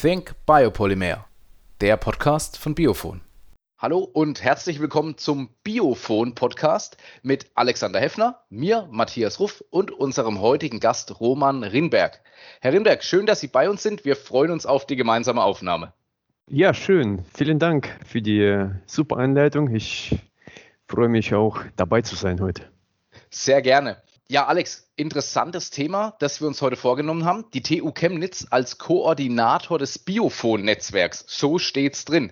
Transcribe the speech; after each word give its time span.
Think 0.00 0.32
Biopolymer, 0.46 1.26
der 1.80 1.96
Podcast 1.96 2.56
von 2.56 2.76
Biophon. 2.76 3.20
Hallo 3.78 3.98
und 3.98 4.44
herzlich 4.44 4.78
willkommen 4.78 5.18
zum 5.18 5.48
Biophon 5.64 6.36
Podcast 6.36 6.96
mit 7.24 7.50
Alexander 7.56 7.98
Heffner, 7.98 8.44
mir, 8.48 8.86
Matthias 8.92 9.40
Ruff 9.40 9.64
und 9.70 9.90
unserem 9.90 10.40
heutigen 10.40 10.78
Gast 10.78 11.18
Roman 11.18 11.64
Rinberg. 11.64 12.20
Herr 12.60 12.74
Rinberg, 12.74 13.02
schön, 13.02 13.26
dass 13.26 13.40
Sie 13.40 13.48
bei 13.48 13.68
uns 13.68 13.82
sind. 13.82 14.04
Wir 14.04 14.14
freuen 14.14 14.52
uns 14.52 14.66
auf 14.66 14.86
die 14.86 14.94
gemeinsame 14.94 15.42
Aufnahme. 15.42 15.92
Ja, 16.48 16.74
schön. 16.74 17.24
Vielen 17.34 17.58
Dank 17.58 17.88
für 18.06 18.22
die 18.22 18.40
äh, 18.40 18.70
super 18.86 19.16
Einleitung. 19.16 19.74
Ich 19.74 20.16
freue 20.86 21.08
mich 21.08 21.34
auch 21.34 21.58
dabei 21.74 22.02
zu 22.02 22.14
sein 22.14 22.40
heute. 22.40 22.62
Sehr 23.30 23.62
gerne. 23.62 23.96
Ja, 24.30 24.44
Alex, 24.44 24.86
interessantes 24.96 25.70
Thema, 25.70 26.14
das 26.18 26.42
wir 26.42 26.48
uns 26.48 26.60
heute 26.60 26.76
vorgenommen 26.76 27.24
haben. 27.24 27.46
Die 27.54 27.62
TU 27.62 27.92
Chemnitz 27.92 28.46
als 28.50 28.76
Koordinator 28.76 29.78
des 29.78 29.98
Biophon-Netzwerks. 29.98 31.24
So 31.26 31.58
steht's 31.58 32.04
drin. 32.04 32.30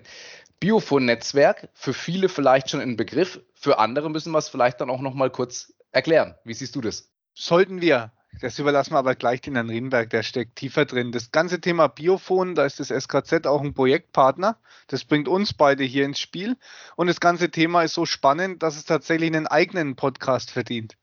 Biophon-Netzwerk, 0.59 1.69
für 1.73 1.95
viele 1.95 2.29
vielleicht 2.29 2.69
schon 2.69 2.81
ein 2.81 2.97
Begriff, 2.97 3.41
für 3.55 3.79
andere 3.79 4.11
müssen 4.11 4.31
wir 4.31 4.37
es 4.37 4.47
vielleicht 4.47 4.79
dann 4.79 4.91
auch 4.91 5.01
noch 5.01 5.15
mal 5.15 5.31
kurz 5.31 5.73
erklären. 5.91 6.35
Wie 6.43 6.53
siehst 6.53 6.75
du 6.75 6.81
das? 6.81 7.09
Sollten 7.33 7.81
wir. 7.81 8.11
Das 8.41 8.59
überlassen 8.59 8.93
wir 8.93 8.99
aber 8.99 9.15
gleich 9.15 9.41
den 9.41 9.55
Herrn 9.55 9.71
Rienberg, 9.71 10.11
der 10.11 10.21
steckt 10.21 10.57
tiefer 10.57 10.85
drin. 10.85 11.11
Das 11.11 11.31
ganze 11.31 11.61
Thema 11.61 11.87
Biophon, 11.87 12.53
da 12.53 12.65
ist 12.65 12.79
das 12.79 12.89
SKZ 12.89 13.47
auch 13.47 13.63
ein 13.63 13.73
Projektpartner. 13.73 14.59
Das 14.85 15.03
bringt 15.03 15.27
uns 15.27 15.55
beide 15.55 15.83
hier 15.83 16.05
ins 16.05 16.19
Spiel. 16.19 16.57
Und 16.95 17.07
das 17.07 17.19
ganze 17.19 17.49
Thema 17.49 17.81
ist 17.81 17.95
so 17.95 18.05
spannend, 18.05 18.61
dass 18.61 18.77
es 18.77 18.85
tatsächlich 18.85 19.33
einen 19.33 19.47
eigenen 19.47 19.95
Podcast 19.95 20.51
verdient. 20.51 20.95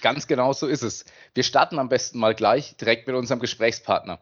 Ganz 0.00 0.26
genau 0.26 0.52
so 0.52 0.66
ist 0.66 0.82
es. 0.82 1.04
Wir 1.34 1.42
starten 1.42 1.78
am 1.78 1.88
besten 1.88 2.18
mal 2.18 2.34
gleich 2.34 2.76
direkt 2.76 3.06
mit 3.06 3.16
unserem 3.16 3.40
Gesprächspartner. 3.40 4.20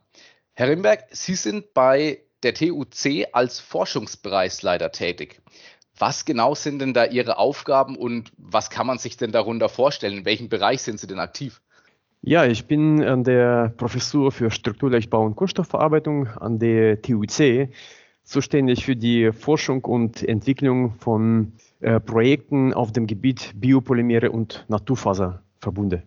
Herr 0.55 0.69
Rimberg, 0.69 1.05
Sie 1.11 1.35
sind 1.35 1.73
bei 1.75 2.21
der 2.43 2.55
TUC 2.55 3.27
als 3.33 3.61
Forschungsbereichsleiter 3.61 4.93
tätig. 4.93 5.41
Was 5.99 6.25
genau 6.25 6.55
sind 6.55 6.79
denn 6.81 6.95
da 6.95 7.05
Ihre 7.05 7.39
Aufgaben 7.39 7.97
und 7.97 8.33
was 8.37 8.71
kann 8.71 8.87
man 8.87 8.99
sich 8.99 9.17
denn 9.17 9.33
darunter 9.33 9.69
vorstellen? 9.69 10.19
In 10.19 10.25
welchem 10.25 10.49
Bereich 10.49 10.83
sind 10.83 11.01
Sie 11.01 11.07
denn 11.07 11.19
aktiv? 11.19 11.61
Ja, 12.23 12.45
ich 12.45 12.67
bin 12.67 13.03
an 13.03 13.25
der 13.25 13.73
Professur 13.77 14.33
für 14.33 14.51
Strukturleichtbau 14.51 15.25
und 15.25 15.37
Kunststoffverarbeitung 15.37 16.27
an 16.27 16.59
der 16.59 17.01
TUC 17.03 17.71
zuständig 18.25 18.85
für 18.85 18.97
die 18.97 19.33
Forschung 19.33 19.85
und 19.85 20.23
Entwicklung 20.23 20.95
von 20.99 21.53
äh, 21.81 21.99
Projekten 22.01 22.75
auf 22.75 22.93
dem 22.93 23.07
Gebiet 23.07 23.53
Biopolymere 23.55 24.31
und 24.31 24.65
Naturfaser. 24.69 25.43
Verbunde. 25.61 26.03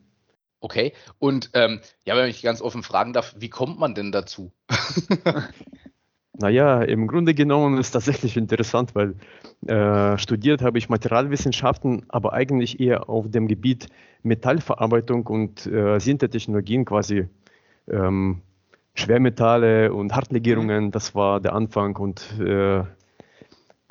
Okay, 0.60 0.94
und 1.18 1.50
ähm, 1.54 1.80
ja, 2.06 2.16
wenn 2.16 2.30
ich 2.30 2.44
ganz 2.44 2.62
offen 2.62 2.84
fragen 2.84 3.14
darf, 3.14 3.36
wie 3.38 3.50
kommt 3.50 3.80
man 3.80 3.96
denn 3.96 4.12
dazu? 4.12 4.52
naja, 6.34 6.84
im 6.84 7.08
Grunde 7.08 7.34
genommen 7.34 7.80
ist 7.80 7.96
das 7.96 8.06
tatsächlich 8.06 8.38
interessant, 8.38 8.94
weil 8.94 9.16
äh, 9.66 10.20
studiert 10.20 10.62
habe 10.62 10.78
ich 10.78 10.88
Materialwissenschaften, 10.88 12.06
aber 12.10 12.34
eigentlich 12.34 12.80
eher 12.80 13.10
auf 13.10 13.30
dem 13.30 13.48
Gebiet 13.48 13.88
Metallverarbeitung 14.22 15.26
und 15.26 15.66
äh, 15.66 16.00
Sinthetechnologien 16.00 16.86
quasi. 16.86 17.28
Ähm, 17.90 18.42
Schwermetalle 18.94 19.94
und 19.94 20.14
Hartlegierungen, 20.14 20.92
das 20.92 21.16
war 21.16 21.40
der 21.40 21.54
Anfang 21.54 21.96
und 21.96 22.40
äh, 22.40 22.84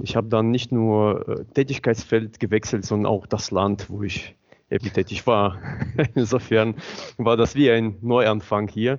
ich 0.03 0.17
habe 0.17 0.29
dann 0.29 0.51
nicht 0.51 0.73
nur 0.73 1.29
äh, 1.29 1.45
Tätigkeitsfeld 1.55 2.39
gewechselt, 2.39 2.85
sondern 2.85 3.11
auch 3.11 3.27
das 3.27 3.51
Land, 3.51 3.91
wo 3.91 4.03
ich 4.03 4.37
tätig 4.79 5.27
war. 5.27 5.59
Insofern 6.15 6.77
war 7.19 7.37
das 7.37 7.55
wie 7.55 7.71
ein 7.71 7.97
Neuanfang 8.01 8.69
hier. 8.69 8.99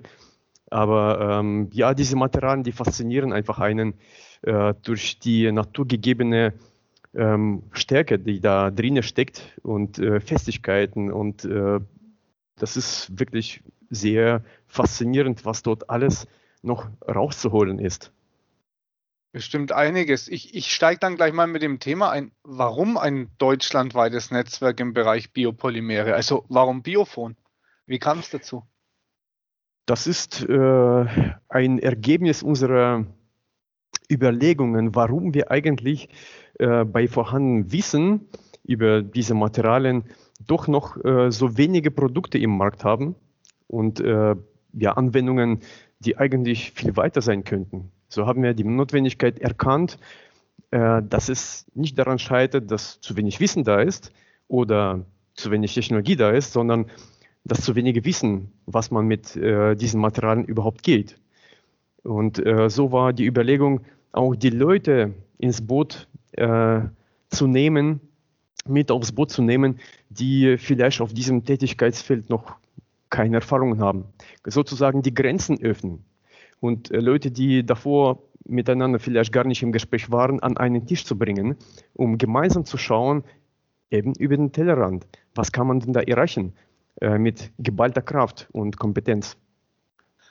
Aber 0.69 1.39
ähm, 1.39 1.69
ja, 1.73 1.93
diese 1.93 2.15
Materialien, 2.15 2.63
die 2.63 2.71
faszinieren 2.71 3.33
einfach 3.33 3.59
einen 3.59 3.95
äh, 4.41 4.73
durch 4.83 5.19
die 5.19 5.51
naturgegebene 5.51 6.53
ähm, 7.13 7.63
Stärke, 7.73 8.19
die 8.19 8.39
da 8.39 8.71
drinnen 8.71 9.03
steckt 9.03 9.59
und 9.63 9.99
äh, 9.99 10.19
Festigkeiten. 10.19 11.11
Und 11.11 11.45
äh, 11.45 11.79
das 12.55 12.77
ist 12.77 13.19
wirklich 13.19 13.61
sehr 13.89 14.43
faszinierend, 14.67 15.45
was 15.45 15.63
dort 15.63 15.89
alles 15.89 16.27
noch 16.61 16.87
rauszuholen 17.07 17.79
ist. 17.79 18.11
Bestimmt 19.33 19.71
einiges. 19.71 20.27
Ich, 20.27 20.53
ich 20.55 20.73
steige 20.73 20.99
dann 20.99 21.15
gleich 21.15 21.31
mal 21.31 21.47
mit 21.47 21.61
dem 21.61 21.79
Thema 21.79 22.09
ein. 22.11 22.31
Warum 22.43 22.97
ein 22.97 23.29
deutschlandweites 23.37 24.29
Netzwerk 24.29 24.79
im 24.81 24.93
Bereich 24.93 25.31
Biopolymere? 25.31 26.13
Also 26.15 26.43
warum 26.49 26.81
Biophon? 26.81 27.37
Wie 27.85 27.99
kam 27.99 28.19
es 28.19 28.29
dazu? 28.29 28.63
Das 29.85 30.05
ist 30.05 30.43
äh, 30.43 31.05
ein 31.47 31.79
Ergebnis 31.79 32.43
unserer 32.43 33.05
Überlegungen, 34.11 34.95
warum 34.95 35.33
wir 35.33 35.49
eigentlich 35.49 36.09
äh, 36.59 36.83
bei 36.83 37.07
vorhandenem 37.07 37.71
Wissen 37.71 38.27
über 38.63 39.01
diese 39.01 39.33
Materialien 39.33 40.03
doch 40.45 40.67
noch 40.67 41.03
äh, 41.03 41.31
so 41.31 41.57
wenige 41.57 41.91
Produkte 41.91 42.37
im 42.37 42.57
Markt 42.57 42.83
haben 42.83 43.15
und 43.67 44.01
äh, 44.01 44.35
ja, 44.73 44.91
Anwendungen, 44.93 45.61
die 45.99 46.17
eigentlich 46.17 46.71
viel 46.71 46.95
weiter 46.97 47.21
sein 47.21 47.43
könnten. 47.43 47.91
So 48.11 48.27
haben 48.27 48.43
wir 48.43 48.53
die 48.53 48.65
Notwendigkeit 48.65 49.39
erkannt, 49.39 49.97
äh, 50.71 51.01
dass 51.01 51.29
es 51.29 51.65
nicht 51.73 51.97
daran 51.97 52.19
scheitert, 52.19 52.69
dass 52.69 52.99
zu 52.99 53.15
wenig 53.15 53.39
Wissen 53.39 53.63
da 53.63 53.79
ist 53.79 54.11
oder 54.49 55.05
zu 55.33 55.49
wenig 55.49 55.73
Technologie 55.73 56.17
da 56.17 56.31
ist, 56.31 56.51
sondern 56.51 56.87
dass 57.45 57.61
zu 57.61 57.73
wenige 57.73 58.03
wissen, 58.03 58.51
was 58.65 58.91
man 58.91 59.07
mit 59.07 59.37
äh, 59.37 59.75
diesen 59.75 60.01
Materialien 60.01 60.45
überhaupt 60.45 60.83
geht. 60.83 61.17
Und 62.03 62.45
äh, 62.45 62.69
so 62.69 62.91
war 62.91 63.13
die 63.13 63.25
Überlegung, 63.25 63.81
auch 64.11 64.35
die 64.35 64.49
Leute 64.49 65.13
ins 65.37 65.65
Boot 65.65 66.07
zu 66.33 67.47
nehmen, 67.47 67.99
mit 68.65 68.89
aufs 68.89 69.11
Boot 69.11 69.31
zu 69.31 69.41
nehmen, 69.41 69.79
die 70.09 70.57
vielleicht 70.57 71.01
auf 71.01 71.13
diesem 71.13 71.43
Tätigkeitsfeld 71.43 72.29
noch 72.29 72.55
keine 73.09 73.37
Erfahrung 73.37 73.79
haben. 73.79 74.05
Sozusagen 74.45 75.01
die 75.01 75.13
Grenzen 75.13 75.61
öffnen 75.61 76.05
und 76.61 76.91
äh, 76.91 76.99
Leute, 76.99 77.31
die 77.31 77.65
davor 77.65 78.23
miteinander 78.45 78.99
vielleicht 78.99 79.33
gar 79.33 79.43
nicht 79.43 79.61
im 79.61 79.73
Gespräch 79.73 80.09
waren, 80.11 80.39
an 80.41 80.55
einen 80.57 80.85
Tisch 80.85 81.05
zu 81.05 81.17
bringen, 81.17 81.57
um 81.93 82.17
gemeinsam 82.17 82.63
zu 82.63 82.77
schauen, 82.77 83.23
eben 83.89 84.13
über 84.15 84.37
den 84.37 84.53
Tellerrand, 84.53 85.05
was 85.35 85.51
kann 85.51 85.67
man 85.67 85.81
denn 85.81 85.91
da 85.91 85.99
erreichen 85.99 86.53
äh, 87.01 87.17
mit 87.17 87.51
geballter 87.59 88.01
Kraft 88.01 88.47
und 88.53 88.77
Kompetenz. 88.77 89.37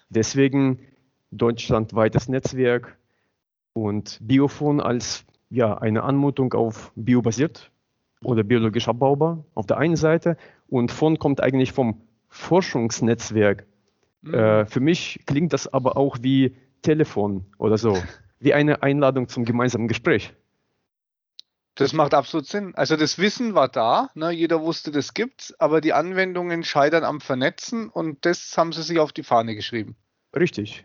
Deswegen 0.09 0.81
deutschlandweites 1.31 2.29
Netzwerk 2.29 2.97
und 3.75 4.19
Biophon 4.23 4.81
als 4.81 5.25
ja, 5.51 5.79
eine 5.79 6.03
Anmutung 6.03 6.55
auf 6.55 6.93
biobasiert 6.95 7.71
oder 8.23 8.43
biologisch 8.45 8.89
abbaubar 8.89 9.45
auf 9.55 9.67
der 9.67 9.79
einen 9.79 9.97
Seite 9.97 10.37
und 10.69 10.91
von 10.91 11.19
kommt 11.19 11.41
eigentlich 11.43 11.73
vom 11.73 12.01
Forschungsnetzwerk 12.29 13.67
Mhm. 14.23 14.35
Äh, 14.35 14.67
für 14.67 14.81
mich 14.81 15.21
klingt 15.27 15.53
das 15.53 15.73
aber 15.73 15.97
auch 15.97 16.19
wie 16.21 16.57
Telefon 16.83 17.47
oder 17.59 17.79
so, 17.79 17.97
wie 18.39 18.55
eine 18.55 18.83
Einladung 18.83 19.29
zum 19.29 19.45
gemeinsamen 19.45 19.89
Gespräch. 19.89 20.33
Das 21.77 21.93
macht 21.95 22.13
absolut 22.13 22.47
Sinn. 22.47 22.75
Also 22.75 22.97
das 22.97 23.19
Wissen 23.19 23.55
war 23.55 23.69
da, 23.69 24.11
ne? 24.15 24.31
jeder 24.31 24.61
wusste, 24.61 24.91
das 24.91 25.15
gibt's, 25.15 25.59
aber 25.59 25.81
die 25.81 25.95
Anwendungen 25.95 26.63
scheitern 26.63 27.05
am 27.05 27.21
Vernetzen 27.21 27.89
und 27.89 28.27
das 28.27 28.57
haben 28.59 28.73
sie 28.73 28.83
sich 28.83 28.99
auf 28.99 29.13
die 29.13 29.23
Fahne 29.23 29.55
geschrieben. 29.55 29.97
Richtig. 30.37 30.85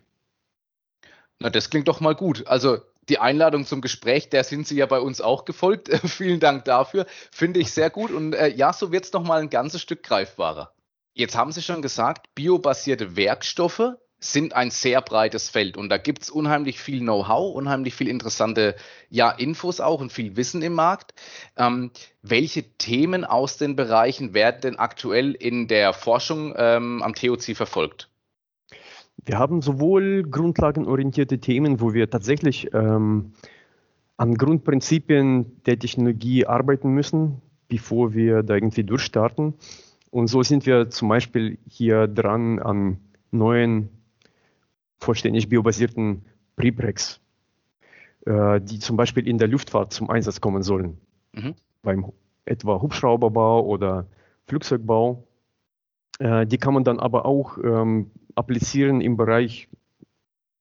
Na, 1.39 1.49
das 1.49 1.69
klingt 1.69 1.89
doch 1.89 1.99
mal 1.99 2.15
gut. 2.15 2.47
Also 2.47 2.77
die 3.09 3.19
Einladung 3.19 3.65
zum 3.65 3.81
Gespräch, 3.81 4.29
der 4.29 4.43
sind 4.43 4.67
Sie 4.67 4.77
ja 4.77 4.85
bei 4.85 4.99
uns 4.99 5.21
auch 5.21 5.45
gefolgt. 5.45 5.89
Vielen 6.05 6.39
Dank 6.39 6.65
dafür. 6.65 7.05
Finde 7.31 7.59
ich 7.59 7.71
sehr 7.71 7.89
gut. 7.89 8.11
Und 8.11 8.33
äh, 8.33 8.47
ja, 8.47 8.73
so 8.73 8.91
wird 8.91 9.05
es 9.05 9.13
noch 9.13 9.23
mal 9.23 9.41
ein 9.41 9.49
ganzes 9.49 9.81
Stück 9.81 10.01
greifbarer. 10.03 10.74
Jetzt 11.17 11.37
haben 11.37 11.53
Sie 11.53 11.61
schon 11.61 11.81
gesagt, 11.81 12.27
biobasierte 12.35 13.15
Werkstoffe 13.15 13.93
sind 14.19 14.53
ein 14.53 14.69
sehr 14.69 15.01
breites 15.01 15.47
Feld 15.47 15.77
und 15.77 15.87
da 15.87 15.97
gibt 15.97 16.23
es 16.23 16.29
unheimlich 16.29 16.77
viel 16.77 16.99
Know-how, 16.99 17.55
unheimlich 17.55 17.93
viel 17.93 18.09
interessante 18.09 18.75
ja, 19.09 19.31
Infos 19.31 19.79
auch 19.79 20.01
und 20.01 20.11
viel 20.11 20.35
Wissen 20.35 20.61
im 20.61 20.73
Markt. 20.73 21.13
Ähm, 21.55 21.91
welche 22.21 22.63
Themen 22.63 23.23
aus 23.23 23.55
den 23.55 23.77
Bereichen 23.77 24.33
werden 24.33 24.59
denn 24.61 24.75
aktuell 24.75 25.31
in 25.31 25.69
der 25.69 25.93
Forschung 25.93 26.53
ähm, 26.57 27.01
am 27.01 27.13
TOC 27.15 27.55
verfolgt? 27.55 28.09
Wir 29.23 29.39
haben 29.39 29.61
sowohl 29.61 30.23
grundlagenorientierte 30.23 31.39
Themen, 31.39 31.79
wo 31.79 31.93
wir 31.93 32.09
tatsächlich 32.09 32.73
ähm, 32.73 33.31
an 34.17 34.35
Grundprinzipien 34.35 35.63
der 35.63 35.79
Technologie 35.79 36.45
arbeiten 36.45 36.89
müssen, 36.89 37.41
bevor 37.69 38.13
wir 38.13 38.43
da 38.43 38.55
irgendwie 38.55 38.83
durchstarten. 38.83 39.53
Und 40.15 40.27
so 40.27 40.43
sind 40.43 40.65
wir 40.65 40.89
zum 40.89 41.09
Beispiel 41.09 41.57
hier 41.67 42.07
dran 42.07 42.59
an 42.59 43.01
neuen, 43.31 43.89
vollständig 44.97 45.49
biobasierten 45.49 46.23
Prepregs, 46.55 47.19
äh, 48.25 48.61
die 48.61 48.79
zum 48.79 48.95
Beispiel 48.95 49.27
in 49.27 49.39
der 49.39 49.49
Luftfahrt 49.49 49.91
zum 49.91 50.09
Einsatz 50.09 50.39
kommen 50.39 50.63
sollen. 50.63 51.01
Mhm. 51.33 51.55
Beim 51.81 52.13
etwa 52.45 52.81
Hubschrauberbau 52.81 53.65
oder 53.65 54.07
Flugzeugbau. 54.47 55.27
Äh, 56.19 56.47
die 56.47 56.59
kann 56.59 56.73
man 56.73 56.85
dann 56.85 57.01
aber 57.01 57.25
auch 57.25 57.57
ähm, 57.57 58.09
applizieren 58.35 59.01
im 59.01 59.17
Bereich 59.17 59.67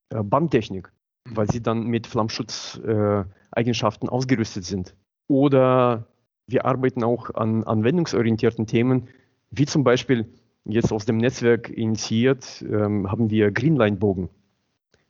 äh, 0.09 0.21
Bandtechnik. 0.21 0.91
weil 1.31 1.49
sie 1.49 1.63
dann 1.63 1.85
mit 1.85 2.09
Flammschutzeigenschaften 2.09 4.09
äh, 4.09 4.11
ausgerüstet 4.11 4.65
sind. 4.65 4.97
Oder 5.29 6.09
wir 6.49 6.65
arbeiten 6.65 7.05
auch 7.05 7.33
an 7.37 7.63
anwendungsorientierten 7.63 8.67
Themen, 8.67 9.07
wie 9.57 9.67
zum 9.67 9.85
Beispiel 9.85 10.27
jetzt 10.65 10.93
aus 10.93 11.05
dem 11.05 11.19
Netzwerk 11.19 11.69
initiiert 11.69 12.65
ähm, 12.69 13.11
haben 13.11 13.31
wir 13.31 13.51
Greenline-Bogen. 13.51 14.29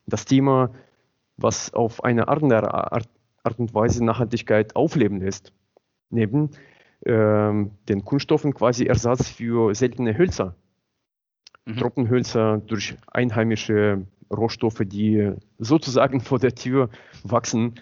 Das 0.06 0.24
Thema, 0.24 0.70
was 1.36 1.72
auf 1.72 2.04
eine 2.04 2.28
andere 2.28 2.74
Art, 2.74 3.08
Art 3.42 3.58
und 3.58 3.74
Weise 3.74 4.04
Nachhaltigkeit 4.04 4.76
aufleben 4.76 5.20
lässt. 5.20 5.52
Neben 6.10 6.50
ähm, 7.06 7.72
den 7.88 8.04
Kunststoffen 8.04 8.54
quasi 8.54 8.86
Ersatz 8.86 9.28
für 9.28 9.74
seltene 9.74 10.16
Hölzer. 10.16 10.54
Mhm. 11.66 11.76
Trockenhölzer 11.76 12.58
durch 12.58 12.96
einheimische 13.06 14.06
Rohstoffe, 14.30 14.82
die 14.84 15.32
sozusagen 15.58 16.20
vor 16.20 16.38
der 16.38 16.54
Tür 16.54 16.90
wachsen. 17.22 17.74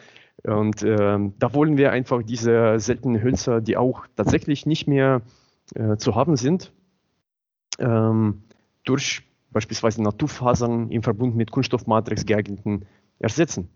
Und 0.44 0.82
äh, 0.82 1.18
da 1.38 1.54
wollen 1.54 1.76
wir 1.76 1.92
einfach 1.92 2.22
diese 2.22 2.78
seltenen 2.78 3.22
Hölzer, 3.22 3.60
die 3.60 3.76
auch 3.76 4.06
tatsächlich 4.16 4.66
nicht 4.66 4.88
mehr 4.88 5.22
äh, 5.74 5.96
zu 5.96 6.14
haben 6.14 6.36
sind, 6.36 6.72
ähm, 7.78 8.42
durch 8.84 9.22
beispielsweise 9.50 10.02
Naturfasern 10.02 10.90
im 10.90 11.02
Verbund 11.02 11.36
mit 11.36 11.50
Kunststoffmatrix 11.50 12.26
geeigneten 12.26 12.86
ersetzen. 13.18 13.68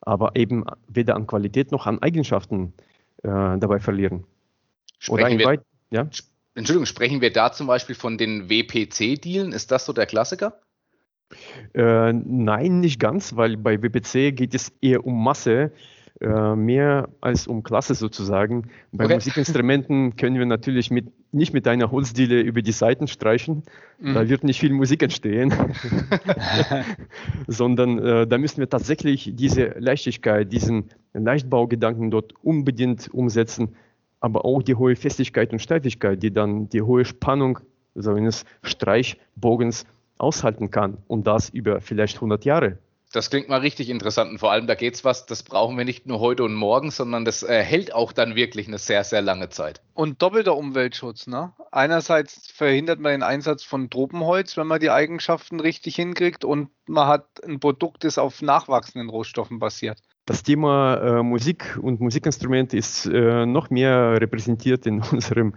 Aber 0.00 0.34
eben 0.36 0.64
weder 0.88 1.14
an 1.16 1.26
Qualität 1.26 1.72
noch 1.72 1.86
an 1.86 2.00
Eigenschaften 2.00 2.72
äh, 3.22 3.28
dabei 3.28 3.78
verlieren. 3.78 4.24
Sprechen 4.98 5.38
wir, 5.38 5.62
ja? 5.90 6.08
Entschuldigung, 6.54 6.86
sprechen 6.86 7.20
wir 7.20 7.32
da 7.32 7.52
zum 7.52 7.66
Beispiel 7.66 7.94
von 7.94 8.18
den 8.18 8.50
WPC-Dealen? 8.50 9.52
Ist 9.52 9.70
das 9.70 9.86
so 9.86 9.92
der 9.92 10.06
Klassiker? 10.06 10.60
Äh, 11.74 12.12
nein, 12.12 12.80
nicht 12.80 12.98
ganz, 12.98 13.36
weil 13.36 13.56
bei 13.56 13.80
WPC 13.80 14.34
geht 14.36 14.54
es 14.54 14.72
eher 14.80 15.06
um 15.06 15.22
Masse, 15.22 15.72
äh, 16.20 16.54
mehr 16.54 17.08
als 17.20 17.46
um 17.46 17.62
Klasse 17.62 17.94
sozusagen. 17.94 18.70
Bei 18.92 19.04
okay. 19.04 19.14
Musikinstrumenten 19.14 20.16
können 20.16 20.38
wir 20.38 20.46
natürlich 20.46 20.90
mit, 20.90 21.06
nicht 21.32 21.52
mit 21.52 21.66
einer 21.66 21.90
Holzdiele 21.90 22.40
über 22.40 22.62
die 22.62 22.72
Seiten 22.72 23.08
streichen, 23.08 23.62
mhm. 23.98 24.14
da 24.14 24.28
wird 24.28 24.44
nicht 24.44 24.60
viel 24.60 24.72
Musik 24.72 25.02
entstehen, 25.02 25.52
sondern 27.46 27.98
äh, 27.98 28.26
da 28.26 28.38
müssen 28.38 28.58
wir 28.58 28.68
tatsächlich 28.68 29.32
diese 29.34 29.74
Leichtigkeit, 29.78 30.52
diesen 30.52 30.90
Leichtbaugedanken 31.12 32.10
dort 32.10 32.34
unbedingt 32.42 33.12
umsetzen, 33.12 33.76
aber 34.20 34.44
auch 34.44 34.62
die 34.62 34.74
hohe 34.74 34.96
Festigkeit 34.96 35.52
und 35.52 35.60
Steifigkeit, 35.60 36.22
die 36.22 36.32
dann 36.32 36.68
die 36.68 36.82
hohe 36.82 37.04
Spannung 37.04 37.60
so 37.94 38.12
eines 38.12 38.44
Streichbogens 38.62 39.86
aushalten 40.18 40.70
kann 40.70 40.98
und 41.08 41.26
das 41.26 41.48
über 41.48 41.80
vielleicht 41.80 42.16
100 42.16 42.44
Jahre. 42.44 42.78
Das 43.12 43.28
klingt 43.28 43.48
mal 43.48 43.58
richtig 43.58 43.90
interessant 43.90 44.30
und 44.30 44.38
vor 44.38 44.52
allem 44.52 44.68
da 44.68 44.76
geht 44.76 44.94
es 44.94 45.04
was, 45.04 45.26
das 45.26 45.42
brauchen 45.42 45.76
wir 45.76 45.84
nicht 45.84 46.06
nur 46.06 46.20
heute 46.20 46.44
und 46.44 46.54
morgen, 46.54 46.92
sondern 46.92 47.24
das 47.24 47.42
äh, 47.42 47.60
hält 47.62 47.92
auch 47.92 48.12
dann 48.12 48.36
wirklich 48.36 48.68
eine 48.68 48.78
sehr, 48.78 49.02
sehr 49.02 49.20
lange 49.20 49.48
Zeit. 49.48 49.80
Und 49.94 50.22
doppelter 50.22 50.56
Umweltschutz, 50.56 51.26
ne? 51.26 51.52
Einerseits 51.72 52.50
verhindert 52.52 53.00
man 53.00 53.12
den 53.12 53.22
Einsatz 53.24 53.64
von 53.64 53.90
Tropenholz, 53.90 54.56
wenn 54.56 54.68
man 54.68 54.78
die 54.78 54.90
Eigenschaften 54.90 55.58
richtig 55.58 55.96
hinkriegt 55.96 56.44
und 56.44 56.70
man 56.86 57.08
hat 57.08 57.26
ein 57.44 57.58
Produkt, 57.58 58.04
das 58.04 58.16
auf 58.16 58.42
nachwachsenden 58.42 59.10
Rohstoffen 59.10 59.58
basiert. 59.58 60.00
Das 60.26 60.44
Thema 60.44 60.94
äh, 61.18 61.22
Musik 61.24 61.78
und 61.82 62.00
Musikinstrumente 62.00 62.76
ist 62.76 63.06
äh, 63.06 63.46
noch 63.46 63.70
mehr 63.70 64.20
repräsentiert 64.20 64.86
in, 64.86 65.02
unserem, 65.10 65.54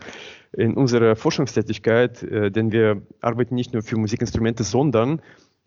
in 0.54 0.74
unserer 0.74 1.16
Forschungstätigkeit, 1.16 2.24
äh, 2.24 2.50
denn 2.50 2.72
wir 2.72 3.04
arbeiten 3.22 3.54
nicht 3.54 3.74
nur 3.74 3.84
für 3.84 3.98
Musikinstrumente, 3.98 4.64
sondern 4.64 5.22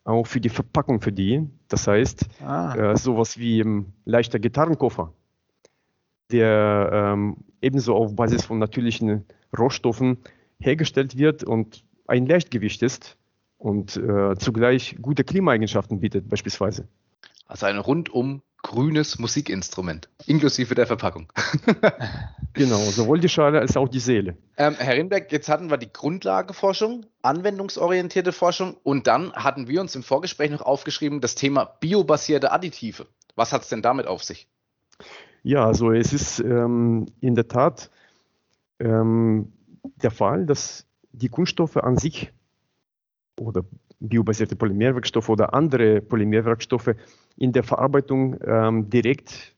auch 0.07 0.27
für 0.27 0.41
die 0.41 0.49
Verpackung 0.49 1.01
für 1.01 1.13
die. 1.13 1.49
Das 1.69 1.87
heißt, 1.87 2.27
ah. 2.45 2.75
Äh, 2.75 2.97
sowas 2.97 3.39
wie 3.39 3.61
ein 3.61 3.93
leichter 4.05 4.39
Gitarrenkoffer, 4.39 5.13
der 6.31 6.91
ähm, 6.93 7.39
ebenso 7.61 7.97
auf 7.97 8.15
Basis 8.15 8.45
von 8.45 8.59
natürlichen 8.59 9.25
Rohstoffen 9.57 10.19
hergestellt 10.59 11.19
wird 11.19 11.45
und 11.45 11.85
ein 12.07 12.27
Leichtgewicht 12.27 12.83
ist 12.83 13.17
und 13.59 13.97
äh, 13.97 14.37
zugleich 14.37 14.97
gute 15.03 15.25
Klimaeigenschaften 15.25 16.01
bietet, 16.01 16.29
beispielsweise. 16.29 16.87
Also 17.47 17.67
ein 17.67 17.79
rundum 17.79 18.43
grünes 18.67 19.21
Musikinstrument, 19.21 20.09
inklusive 20.27 20.75
der 20.75 20.89
Verpackung. 20.89 21.33
genau, 22.53 22.79
sowohl 22.79 23.21
die 23.21 23.29
Schale 23.29 23.61
als 23.61 23.77
auch 23.77 23.89
die 23.89 24.01
Seele. 24.01 24.37
Ähm, 24.57 24.75
Herr 24.77 24.97
Rinberg, 24.97 25.31
jetzt 25.31 25.49
hatten 25.49 25.71
wir 25.71 25.77
die 25.77 25.93
Grundlageforschung, 25.93 27.07
anwendungsorientierte 27.23 28.33
Forschung 28.33 28.77
und 28.83 29.07
dann 29.07 29.33
hatten 29.35 29.69
wir 29.69 29.81
uns 29.81 29.95
im 29.95 30.03
Vorgespräch 30.03 30.51
noch 30.51 30.63
aufgeschrieben, 30.63 31.21
das 31.21 31.37
Thema 31.37 31.65
biobasierte 31.79 32.51
Additive. 32.51 33.07
Was 33.37 33.53
hat 33.53 33.63
es 33.63 33.69
denn 33.69 33.83
damit 33.83 34.09
auf 34.09 34.25
sich? 34.25 34.49
Ja, 35.45 35.65
also 35.65 35.93
es 35.93 36.13
ist 36.13 36.41
ähm, 36.41 37.07
in 37.21 37.37
der 37.37 37.47
Tat 37.47 37.89
ähm, 38.81 39.53
der 40.03 40.11
Fall, 40.11 40.45
dass 40.45 40.87
die 41.13 41.29
Kunststoffe 41.29 41.77
an 41.77 41.99
sich 41.99 42.33
oder 43.39 43.63
biobasierte 44.01 44.57
Polymerwerkstoffe 44.57 45.29
oder 45.29 45.55
andere 45.55 46.01
Polymerwerkstoffe 46.01 46.95
in 47.37 47.53
der 47.53 47.63
Verarbeitung 47.63 48.37
ähm, 48.45 48.91
direkt 48.91 49.55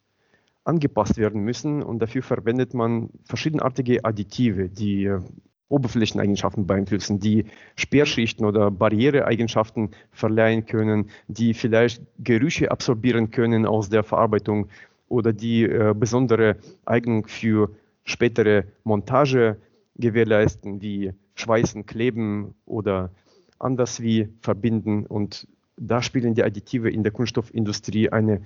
angepasst 0.65 1.17
werden 1.17 1.43
müssen. 1.43 1.83
Und 1.83 2.01
dafür 2.01 2.23
verwendet 2.23 2.75
man 2.75 3.11
verschiedenartige 3.25 4.05
Additive, 4.05 4.69
die 4.69 5.07
äh, 5.07 5.21
Oberflächeneigenschaften 5.69 6.67
beeinflussen, 6.67 7.21
die 7.21 7.45
Sperrschichten 7.77 8.47
oder 8.47 8.71
Barriereeigenschaften 8.71 9.91
verleihen 10.13 10.65
können, 10.65 11.11
die 11.27 11.53
vielleicht 11.53 12.03
Gerüche 12.19 12.71
absorbieren 12.71 13.31
können 13.31 13.67
aus 13.67 13.91
der 13.91 14.03
Verarbeitung 14.03 14.69
oder 15.09 15.33
die 15.33 15.65
äh, 15.65 15.95
besondere 15.97 16.57
Eignung 16.85 17.27
für 17.27 17.71
spätere 18.05 18.65
Montage 18.85 19.59
gewährleisten, 19.97 20.81
wie 20.81 21.13
Schweißen, 21.35 21.87
Kleben 21.87 22.55
oder 22.65 23.11
anders 23.59 24.01
wie 24.01 24.29
verbinden. 24.41 25.07
Und 25.07 25.47
da 25.77 26.03
spielen 26.03 26.35
die 26.35 26.43
Additive 26.43 26.91
in 26.91 27.03
der 27.03 27.13
Kunststoffindustrie 27.13 28.11
eine 28.11 28.43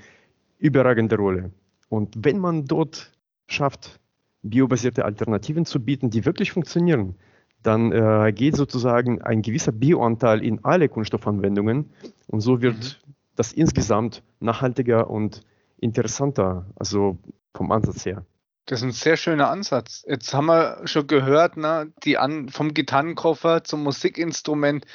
überragende 0.58 1.16
Rolle. 1.16 1.50
Und 1.88 2.14
wenn 2.24 2.38
man 2.38 2.64
dort 2.64 3.12
schafft, 3.46 4.00
biobasierte 4.42 5.04
Alternativen 5.04 5.64
zu 5.64 5.80
bieten, 5.80 6.10
die 6.10 6.24
wirklich 6.24 6.52
funktionieren, 6.52 7.14
dann 7.62 7.92
äh, 7.92 8.32
geht 8.32 8.56
sozusagen 8.56 9.22
ein 9.22 9.42
gewisser 9.42 9.72
Bioanteil 9.72 10.44
in 10.44 10.64
alle 10.64 10.88
Kunststoffanwendungen 10.88 11.90
und 12.26 12.40
so 12.40 12.60
wird 12.60 13.00
mhm. 13.06 13.12
das 13.36 13.52
insgesamt 13.52 14.22
nachhaltiger 14.40 15.08
und 15.10 15.44
interessanter, 15.78 16.66
also 16.76 17.18
vom 17.54 17.70
Ansatz 17.70 18.04
her. 18.04 18.24
Das 18.66 18.80
ist 18.80 18.84
ein 18.84 18.92
sehr 18.92 19.16
schöner 19.16 19.50
Ansatz. 19.50 20.04
Jetzt 20.06 20.32
haben 20.34 20.46
wir 20.46 20.82
schon 20.86 21.06
gehört, 21.06 21.56
ne, 21.56 21.92
die 22.04 22.16
An 22.18 22.48
vom 22.48 22.74
Gitarrenkoffer 22.74 23.64
zum 23.64 23.82
Musikinstrument, 23.82 24.86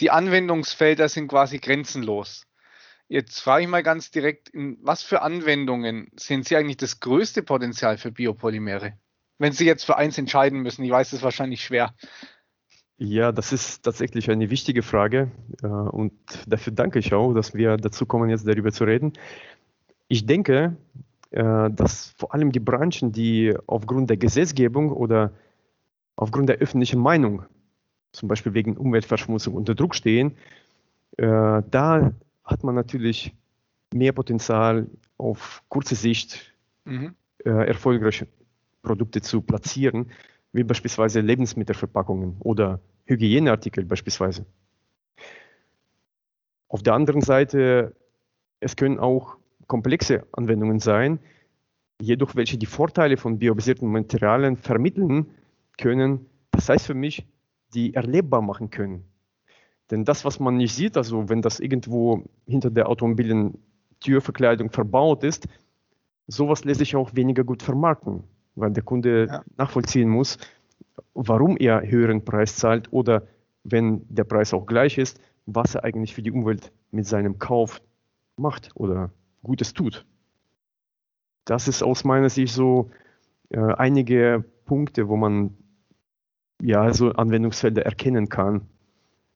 die 0.00 0.10
Anwendungsfelder 0.10 1.08
sind 1.08 1.28
quasi 1.28 1.58
grenzenlos. 1.58 2.46
Jetzt 3.08 3.40
frage 3.40 3.64
ich 3.64 3.68
mal 3.68 3.82
ganz 3.82 4.10
direkt, 4.10 4.50
in 4.50 4.78
was 4.82 5.02
für 5.02 5.22
Anwendungen 5.22 6.12
sehen 6.16 6.42
Sie 6.42 6.56
eigentlich 6.56 6.76
das 6.76 7.00
größte 7.00 7.42
Potenzial 7.42 7.98
für 7.98 8.12
Biopolymere? 8.12 8.92
Wenn 9.38 9.52
Sie 9.52 9.66
jetzt 9.66 9.84
für 9.84 9.96
eins 9.96 10.16
entscheiden 10.16 10.60
müssen, 10.60 10.84
ich 10.84 10.90
weiß, 10.90 11.10
das 11.10 11.18
ist 11.18 11.24
wahrscheinlich 11.24 11.64
schwer. 11.64 11.94
Ja, 12.98 13.32
das 13.32 13.52
ist 13.52 13.82
tatsächlich 13.82 14.30
eine 14.30 14.50
wichtige 14.50 14.82
Frage 14.82 15.32
äh, 15.62 15.66
und 15.66 16.12
dafür 16.46 16.74
danke 16.74 16.98
ich 16.98 17.14
auch, 17.14 17.32
dass 17.32 17.54
wir 17.54 17.78
dazu 17.78 18.04
kommen, 18.04 18.28
jetzt 18.28 18.46
darüber 18.46 18.70
zu 18.72 18.84
reden. 18.84 19.14
Ich 20.06 20.26
denke, 20.26 20.76
dass 21.30 22.14
vor 22.18 22.34
allem 22.34 22.50
die 22.50 22.60
Branchen, 22.60 23.12
die 23.12 23.54
aufgrund 23.66 24.10
der 24.10 24.16
Gesetzgebung 24.16 24.90
oder 24.90 25.32
aufgrund 26.16 26.48
der 26.48 26.56
öffentlichen 26.56 27.00
Meinung, 27.00 27.44
zum 28.12 28.28
Beispiel 28.28 28.54
wegen 28.54 28.76
Umweltverschmutzung, 28.76 29.54
unter 29.54 29.74
Druck 29.74 29.94
stehen, 29.94 30.36
äh, 31.16 31.62
da 31.70 32.12
hat 32.44 32.64
man 32.64 32.74
natürlich 32.74 33.34
mehr 33.92 34.12
Potenzial 34.12 34.86
auf 35.18 35.62
kurze 35.68 35.94
Sicht 35.94 36.54
mhm. 36.84 37.14
Äh, 37.42 37.68
erfolgreiche 37.68 38.26
Produkte 38.82 39.22
zu 39.22 39.40
platzieren, 39.40 40.10
wie 40.52 40.62
beispielsweise 40.62 41.20
Lebensmittelverpackungen 41.20 42.36
oder 42.40 42.80
Hygieneartikel 43.06 43.86
beispielsweise. 43.86 44.44
Auf 46.68 46.82
der 46.82 46.92
anderen 46.92 47.22
Seite, 47.22 47.96
es 48.60 48.76
können 48.76 48.98
auch 48.98 49.36
komplexe 49.70 50.26
Anwendungen 50.32 50.80
sein, 50.80 51.20
jedoch 52.00 52.34
welche 52.34 52.58
die 52.58 52.66
Vorteile 52.66 53.16
von 53.16 53.38
biobasierten 53.38 53.88
Materialien 53.88 54.56
vermitteln 54.56 55.30
können, 55.78 56.26
das 56.50 56.68
heißt 56.68 56.86
für 56.86 56.94
mich, 56.94 57.24
die 57.72 57.94
erlebbar 57.94 58.42
machen 58.42 58.70
können. 58.70 59.04
Denn 59.90 60.04
das, 60.04 60.24
was 60.24 60.40
man 60.40 60.56
nicht 60.56 60.74
sieht, 60.74 60.96
also 60.96 61.28
wenn 61.28 61.40
das 61.40 61.60
irgendwo 61.60 62.24
hinter 62.46 62.70
der 62.70 62.88
automobilen 62.88 63.58
Türverkleidung 64.00 64.70
verbaut 64.70 65.22
ist, 65.22 65.46
sowas 66.26 66.64
lässt 66.64 66.80
sich 66.80 66.96
auch 66.96 67.14
weniger 67.14 67.44
gut 67.44 67.62
vermarkten, 67.62 68.24
weil 68.56 68.72
der 68.72 68.82
Kunde 68.82 69.26
ja. 69.26 69.42
nachvollziehen 69.56 70.08
muss, 70.08 70.38
warum 71.14 71.56
er 71.56 71.88
höheren 71.88 72.24
Preis 72.24 72.56
zahlt 72.56 72.92
oder 72.92 73.22
wenn 73.62 74.02
der 74.08 74.24
Preis 74.24 74.52
auch 74.52 74.66
gleich 74.66 74.98
ist, 74.98 75.20
was 75.46 75.76
er 75.76 75.84
eigentlich 75.84 76.14
für 76.14 76.22
die 76.22 76.32
Umwelt 76.32 76.72
mit 76.90 77.06
seinem 77.06 77.38
Kauf 77.38 77.80
macht 78.36 78.70
oder 78.74 79.12
Gutes 79.42 79.74
tut. 79.74 80.04
Das 81.44 81.68
ist 81.68 81.82
aus 81.82 82.04
meiner 82.04 82.30
Sicht 82.30 82.54
so 82.54 82.90
äh, 83.50 83.58
einige 83.58 84.44
Punkte, 84.66 85.08
wo 85.08 85.16
man 85.16 85.56
ja 86.62 86.92
so 86.92 87.10
Anwendungsfelder 87.12 87.84
erkennen 87.84 88.28
kann. 88.28 88.68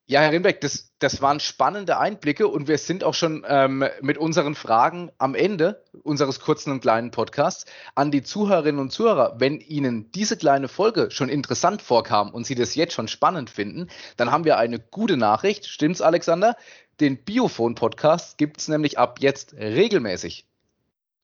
Ja, 0.06 0.20
Herr 0.20 0.32
Rimbeck, 0.32 0.60
das, 0.60 0.92
das 0.98 1.22
waren 1.22 1.40
spannende 1.40 1.98
Einblicke 1.98 2.46
und 2.46 2.68
wir 2.68 2.76
sind 2.76 3.04
auch 3.04 3.14
schon 3.14 3.42
ähm, 3.48 3.86
mit 4.02 4.18
unseren 4.18 4.54
Fragen 4.54 5.10
am 5.16 5.34
Ende 5.34 5.82
unseres 6.02 6.40
kurzen 6.40 6.72
und 6.72 6.82
kleinen 6.82 7.10
Podcasts 7.10 7.64
an 7.94 8.10
die 8.10 8.22
Zuhörerinnen 8.22 8.82
und 8.82 8.90
Zuhörer. 8.90 9.36
Wenn 9.38 9.60
Ihnen 9.60 10.12
diese 10.12 10.36
kleine 10.36 10.68
Folge 10.68 11.10
schon 11.10 11.30
interessant 11.30 11.80
vorkam 11.80 12.34
und 12.34 12.44
Sie 12.44 12.54
das 12.54 12.74
jetzt 12.74 12.92
schon 12.92 13.08
spannend 13.08 13.48
finden, 13.48 13.88
dann 14.18 14.30
haben 14.30 14.44
wir 14.44 14.58
eine 14.58 14.78
gute 14.78 15.16
Nachricht. 15.16 15.64
Stimmt's, 15.64 16.02
Alexander? 16.02 16.54
Den 17.00 17.24
Biophon-Podcast 17.24 18.38
gibt 18.38 18.60
es 18.60 18.68
nämlich 18.68 18.98
ab 18.98 19.18
jetzt 19.20 19.54
regelmäßig. 19.54 20.46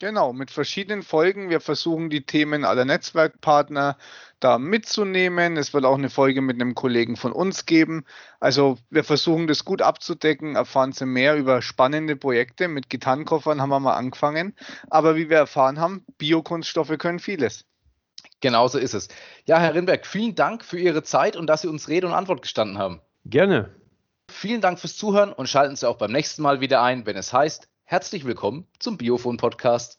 Genau, 0.01 0.33
mit 0.33 0.51
verschiedenen 0.51 1.03
Folgen. 1.03 1.51
Wir 1.51 1.61
versuchen 1.61 2.09
die 2.09 2.25
Themen 2.25 2.65
aller 2.65 2.87
Netzwerkpartner 2.87 3.99
da 4.41 4.59
mitzunehmen. 4.59 5.59
Es 5.59 5.75
wird 5.75 5.85
auch 5.85 5.99
eine 5.99 6.09
Folge 6.09 6.41
mit 6.41 6.57
einem 6.57 6.75
Kollegen 6.75 7.17
von 7.17 7.33
uns 7.33 7.67
geben. 7.67 8.07
Also 8.41 8.79
wir 8.89 9.05
versuchen 9.05 9.47
das 9.47 9.67
gut 9.67 9.83
abzudecken, 9.83 10.57
erfahren 10.57 10.93
Sie 10.93 11.05
mehr 11.05 11.37
über 11.37 11.61
spannende 11.61 12.17
Projekte. 12.17 12.67
Mit 12.67 12.89
Gitarrenkoffern 12.89 13.61
haben 13.61 13.69
wir 13.69 13.79
mal 13.79 13.95
angefangen. 13.95 14.57
Aber 14.89 15.17
wie 15.17 15.29
wir 15.29 15.37
erfahren 15.37 15.79
haben, 15.79 16.07
Biokunststoffe 16.17 16.97
können 16.97 17.19
vieles. 17.19 17.67
Genauso 18.41 18.79
ist 18.79 18.95
es. 18.95 19.09
Ja, 19.45 19.59
Herr 19.61 19.75
Rinberg, 19.75 20.07
vielen 20.07 20.35
Dank 20.35 20.65
für 20.65 20.79
Ihre 20.79 21.03
Zeit 21.03 21.37
und 21.37 21.47
dass 21.47 21.61
Sie 21.61 21.69
uns 21.69 21.89
Rede 21.89 22.07
und 22.07 22.15
Antwort 22.15 22.41
gestanden 22.41 22.79
haben. 22.79 23.03
Gerne. 23.27 23.80
Vielen 24.31 24.61
Dank 24.61 24.79
fürs 24.79 24.97
Zuhören 24.97 25.33
und 25.33 25.49
schalten 25.49 25.77
Sie 25.77 25.89
auch 25.89 25.99
beim 25.99 26.13
nächsten 26.13 26.43
Mal 26.43 26.61
wieder 26.61 26.83
ein, 26.83 27.05
wenn 27.07 27.17
es 27.17 27.33
heißt, 27.33 27.69
Herzlich 27.91 28.25
willkommen 28.25 28.69
zum 28.79 28.99
Biofon 28.99 29.37
Podcast. 29.37 29.99